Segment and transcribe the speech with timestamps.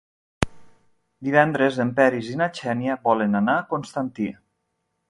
[1.27, 4.33] Divendres en Peris i na Xènia volen anar a Constantí.